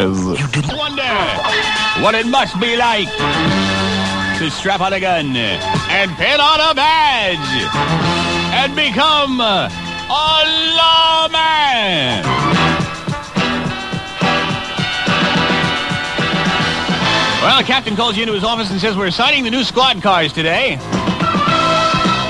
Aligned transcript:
You 0.00 0.48
didn't 0.48 0.78
wonder 0.78 1.02
what 2.00 2.14
it 2.14 2.26
must 2.26 2.58
be 2.58 2.74
like 2.74 3.08
to 4.38 4.50
strap 4.50 4.80
on 4.80 4.94
a 4.94 5.00
gun 5.00 5.36
and 5.36 6.10
pin 6.16 6.40
on 6.40 6.58
a 6.70 6.74
badge 6.74 7.36
and 8.54 8.74
become 8.74 9.40
a 9.42 9.68
lawman. 10.78 12.24
Well, 17.42 17.58
the 17.58 17.66
captain 17.66 17.94
calls 17.94 18.16
you 18.16 18.22
into 18.22 18.32
his 18.32 18.44
office 18.44 18.70
and 18.70 18.80
says 18.80 18.96
we're 18.96 19.08
assigning 19.08 19.44
the 19.44 19.50
new 19.50 19.64
squad 19.64 20.00
cars 20.02 20.32
today. 20.32 20.78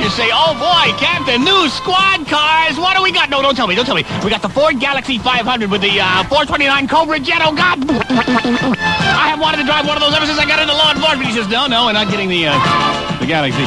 You 0.00 0.08
say, 0.08 0.30
oh 0.32 0.56
boy, 0.56 0.96
Captain, 0.98 1.44
new 1.44 1.68
squad 1.68 2.26
cars. 2.26 2.78
What 2.78 2.96
do 2.96 3.02
we 3.02 3.12
got? 3.12 3.28
No, 3.28 3.42
don't 3.42 3.54
tell 3.54 3.66
me, 3.66 3.74
don't 3.74 3.84
tell 3.84 3.94
me. 3.94 4.04
We 4.24 4.30
got 4.30 4.40
the 4.40 4.48
Ford 4.48 4.80
Galaxie 4.80 5.18
500 5.18 5.70
with 5.70 5.82
the 5.82 6.00
uh, 6.00 6.24
429 6.24 6.88
Cobra 6.88 7.20
Jet. 7.20 7.42
Oh, 7.44 7.54
God. 7.54 7.78
I 7.90 9.28
have 9.28 9.40
wanted 9.40 9.58
to 9.58 9.64
drive 9.64 9.86
one 9.86 9.96
of 9.96 10.02
those 10.02 10.14
ever 10.14 10.24
since 10.24 10.38
I 10.38 10.46
got 10.46 10.58
into 10.58 10.72
law 10.72 10.92
enforcement. 10.92 11.28
He 11.28 11.34
says, 11.36 11.48
no, 11.48 11.66
no, 11.66 11.84
we're 11.84 11.92
not 11.92 12.08
getting 12.08 12.30
the, 12.30 12.48
uh, 12.48 13.20
the 13.20 13.26
Galaxie. 13.26 13.60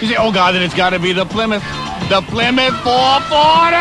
You 0.00 0.08
say, 0.08 0.16
oh, 0.16 0.32
God, 0.32 0.54
then 0.54 0.62
it's 0.62 0.74
got 0.74 0.90
to 0.90 0.98
be 0.98 1.12
the 1.12 1.26
Plymouth. 1.26 1.62
The 2.08 2.20
Plymouth 2.28 2.76
440! 2.84 3.80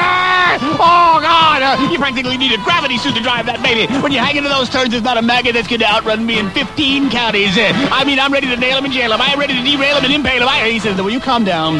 Oh, 0.79 1.19
God! 1.21 1.61
Uh, 1.61 1.91
you 1.91 1.99
practically 1.99 2.37
need 2.37 2.53
a 2.53 2.57
gravity 2.63 2.97
suit 2.97 3.15
to 3.15 3.21
drive 3.21 3.45
that 3.47 3.61
baby. 3.61 3.91
When 4.01 4.11
you 4.11 4.19
hang 4.19 4.37
into 4.37 4.49
those 4.49 4.69
turns, 4.69 4.91
there's 4.91 5.03
not 5.03 5.17
a 5.17 5.21
maggot 5.21 5.53
that's 5.53 5.67
going 5.67 5.81
to 5.81 5.89
outrun 5.89 6.25
me 6.25 6.39
in 6.39 6.49
15 6.51 7.09
counties. 7.09 7.57
Uh, 7.57 7.71
I 7.91 8.05
mean, 8.05 8.19
I'm 8.19 8.31
ready 8.31 8.47
to 8.47 8.55
nail 8.55 8.77
him 8.77 8.85
and 8.85 8.93
jail 8.93 9.11
him. 9.11 9.19
I'm 9.21 9.37
ready 9.37 9.53
to 9.53 9.61
derail 9.61 9.97
him 9.97 10.05
and 10.05 10.13
impale 10.13 10.41
him. 10.41 10.47
I, 10.47 10.69
he 10.69 10.79
says, 10.79 10.99
will 11.01 11.11
you 11.11 11.19
calm 11.19 11.43
down? 11.43 11.75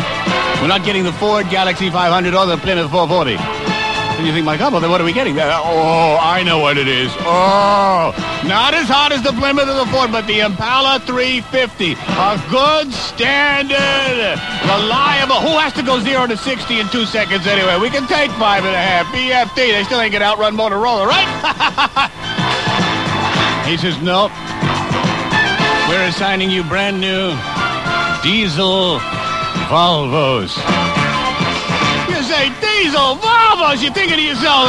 We're 0.62 0.68
not 0.68 0.84
getting 0.84 1.04
the 1.04 1.14
Ford 1.14 1.50
Galaxie 1.50 1.90
500 1.90 2.34
or 2.36 2.46
the 2.46 2.58
Plymouth 2.58 2.92
440. 2.92 3.73
And 4.18 4.28
you 4.28 4.34
think, 4.34 4.46
my 4.46 4.58
God, 4.58 4.72
well, 4.72 4.82
then 4.82 4.92
what 4.92 5.02
are 5.02 5.04
we 5.04 5.12
getting? 5.12 5.40
Uh, 5.40 5.60
oh, 5.64 6.18
I 6.22 6.44
know 6.44 6.60
what 6.60 6.78
it 6.78 6.88
is. 6.88 7.12
Oh, 7.20 8.14
not 8.46 8.74
as 8.74 8.88
hot 8.88 9.12
as 9.12 9.24
the 9.24 9.34
Plymouth 9.34 9.68
or 9.68 9.74
the 9.74 9.88
Ford, 9.88 10.12
but 10.12 10.28
the 10.28 10.42
Impala 10.42 11.00
350. 11.00 11.94
A 11.98 12.38
good 12.50 12.94
standard, 12.94 14.38
reliable. 14.70 15.42
Who 15.42 15.58
has 15.58 15.74
to 15.74 15.84
go 15.84 16.00
0 16.00 16.28
to 16.28 16.38
60 16.38 16.80
in 16.80 16.88
two 16.90 17.06
seconds 17.06 17.48
anyway? 17.48 17.80
We 17.80 17.90
can 17.90 18.08
take 18.08 18.30
five 18.38 18.64
and 18.66 18.76
a 18.76 18.80
half. 18.80 19.08
BFT, 19.08 19.74
they 19.74 19.84
still 19.84 20.00
ain't 20.00 20.14
going 20.14 20.22
to 20.22 20.28
outrun 20.28 20.56
Motorola, 20.56 21.08
right? 21.08 21.28
he 23.68 23.78
says, 23.78 24.00
nope. 24.02 24.32
We're 25.90 26.08
assigning 26.08 26.50
you 26.50 26.64
brand 26.64 27.02
new 27.02 27.36
diesel 28.22 29.00
Volvos. 29.68 31.03
Diesel 32.84 33.16
Volvos, 33.16 33.82
you're 33.82 33.94
thinking 33.94 34.18
to 34.18 34.22
yourself, 34.22 34.68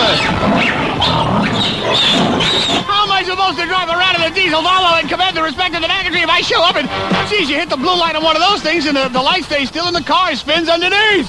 how 2.86 3.02
am 3.02 3.10
I 3.10 3.24
supposed 3.26 3.58
to 3.58 3.66
drive 3.66 3.88
around 3.88 4.14
in 4.14 4.22
a 4.22 4.32
diesel 4.32 4.62
Volvo 4.62 5.00
and 5.00 5.08
command 5.08 5.36
the 5.36 5.42
respect 5.42 5.74
of 5.74 5.82
the 5.82 5.88
baggage 5.88 6.14
if 6.14 6.28
I 6.28 6.40
show 6.40 6.62
up 6.62 6.76
and, 6.76 6.88
geez, 7.28 7.50
you 7.50 7.56
hit 7.56 7.70
the 7.70 7.76
blue 7.76 7.98
light 7.98 8.14
on 8.14 8.22
one 8.22 8.36
of 8.36 8.42
those 8.42 8.62
things 8.62 8.86
and 8.86 8.96
the, 8.96 9.08
the 9.08 9.20
light 9.20 9.42
stays 9.42 9.66
still 9.68 9.86
and 9.88 9.96
the 9.96 10.02
car 10.02 10.36
spins 10.36 10.68
underneath? 10.68 11.28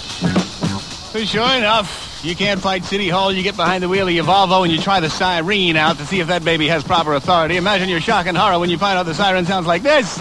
Sure 1.26 1.58
enough, 1.58 2.22
you 2.24 2.36
can't 2.36 2.62
fight 2.62 2.84
City 2.84 3.10
Hall, 3.10 3.34
you 3.34 3.42
get 3.42 3.56
behind 3.56 3.82
the 3.82 3.90
wheel 3.90 4.08
of 4.08 4.14
your 4.14 4.24
Volvo 4.24 4.62
and 4.62 4.72
you 4.72 4.80
try 4.80 5.00
the 5.00 5.10
siren 5.10 5.76
out 5.78 5.98
to 5.98 6.06
see 6.06 6.20
if 6.20 6.28
that 6.28 6.46
baby 6.46 6.68
has 6.68 6.84
proper 6.84 7.16
authority. 7.16 7.58
Imagine 7.58 7.90
your 7.90 8.00
shock 8.00 8.28
and 8.28 8.38
horror 8.38 8.60
when 8.60 8.70
you 8.70 8.78
find 8.78 9.00
out 9.00 9.08
the 9.08 9.16
siren 9.16 9.48
sounds 9.48 9.66
like 9.66 9.82
this. 9.82 10.20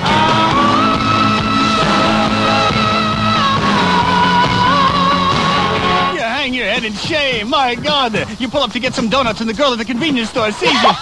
Head 6.75 6.85
in 6.85 6.93
shame. 6.95 7.49
My 7.49 7.77
God. 7.77 8.13
You 8.41 8.49
pull 8.49 8.63
up 8.63 8.73
to 8.73 8.81
get 8.81 8.95
some 8.95 9.09
donuts 9.09 9.41
and 9.41 9.49
the 9.49 9.55
girl 9.55 9.73
at 9.73 9.79
the 9.79 9.85
convenience 9.85 10.31
store 10.31 10.51
sees 10.53 10.73
you. 10.83 10.91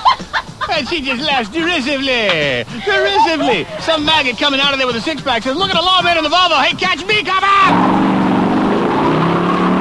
And 0.73 0.89
she 0.89 1.03
just 1.03 1.21
laughs 1.21 1.51
derisively. 1.51 2.65
Derisively. 2.87 3.67
Some 3.83 4.07
maggot 4.07 4.39
coming 4.39 4.59
out 4.59 4.73
of 4.73 4.79
there 4.79 4.87
with 4.87 4.97
a 4.97 5.03
six-pack 5.03 5.43
says, 5.43 5.55
look 5.55 5.69
at 5.69 5.77
the 5.77 5.83
lawman 5.83 6.17
in 6.17 6.25
the 6.25 6.31
Volvo. 6.31 6.57
Hey, 6.65 6.73
catch 6.73 7.05
me, 7.05 7.21
come! 7.21 7.45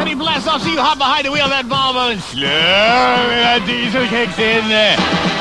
And 0.01 0.09
he 0.09 0.15
blasts 0.15 0.49
off 0.49 0.59
so 0.59 0.67
you 0.67 0.81
hop 0.81 0.97
behind 0.97 1.23
the 1.23 1.31
wheel 1.31 1.47
of 1.47 1.53
that 1.53 1.63
Volvo 1.69 2.11
and 2.11 2.19
slowly 2.19 3.39
that 3.39 3.63
diesel 3.63 4.03
kicks 4.11 4.35
in. 4.35 4.67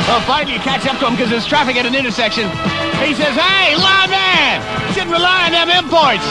Well, 0.06 0.22
finally 0.22 0.54
you 0.54 0.62
catch 0.62 0.86
up 0.86 1.00
to 1.02 1.08
him 1.08 1.18
because 1.18 1.34
there's 1.34 1.48
traffic 1.48 1.74
at 1.74 1.82
an 1.88 1.98
intersection. 1.98 2.46
He 3.02 3.16
says, 3.18 3.34
hey, 3.34 3.74
lawman, 3.74 4.62
shouldn't 4.94 5.10
rely 5.10 5.50
on 5.50 5.52
them 5.56 5.66
imports. 5.72 6.22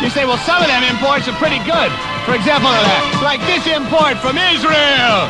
You 0.00 0.08
say, 0.08 0.24
well, 0.24 0.40
some 0.48 0.64
of 0.64 0.68
them 0.70 0.80
imports 0.86 1.28
are 1.28 1.36
pretty 1.36 1.60
good. 1.68 1.92
For 2.24 2.34
example, 2.34 2.70
uh, 2.72 3.20
like 3.22 3.40
this 3.46 3.66
import 3.66 4.18
from 4.18 4.38
Israel. 4.38 5.28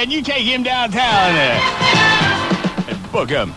And 0.00 0.12
you 0.12 0.22
take 0.22 0.44
him 0.44 0.62
downtown 0.62 1.34
uh, 1.34 2.86
and 2.88 3.12
book 3.12 3.28
him. 3.28 3.52